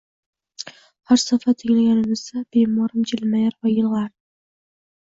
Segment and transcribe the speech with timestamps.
[1.11, 4.15] Har safar tinglaganimizda bemorim jilmayar va yig`lardi